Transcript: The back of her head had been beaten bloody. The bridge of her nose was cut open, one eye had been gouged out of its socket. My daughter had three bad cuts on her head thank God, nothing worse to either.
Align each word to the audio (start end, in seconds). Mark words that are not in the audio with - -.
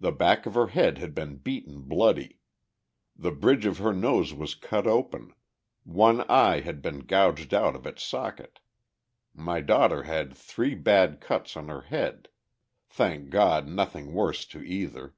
The 0.00 0.12
back 0.12 0.46
of 0.46 0.54
her 0.54 0.68
head 0.68 0.96
had 0.96 1.14
been 1.14 1.36
beaten 1.36 1.82
bloody. 1.82 2.38
The 3.14 3.32
bridge 3.32 3.66
of 3.66 3.76
her 3.76 3.92
nose 3.92 4.32
was 4.32 4.54
cut 4.54 4.86
open, 4.86 5.34
one 5.84 6.22
eye 6.22 6.60
had 6.60 6.80
been 6.80 7.00
gouged 7.00 7.52
out 7.52 7.76
of 7.76 7.84
its 7.86 8.02
socket. 8.02 8.60
My 9.34 9.60
daughter 9.60 10.04
had 10.04 10.32
three 10.34 10.74
bad 10.74 11.20
cuts 11.20 11.54
on 11.54 11.68
her 11.68 11.82
head 11.82 12.28
thank 12.88 13.28
God, 13.28 13.68
nothing 13.68 14.14
worse 14.14 14.46
to 14.46 14.66
either. 14.66 15.14